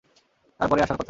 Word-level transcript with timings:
তার 0.59 0.67
পরেই 0.69 0.83
আশার 0.83 0.89
কথা। 0.89 0.99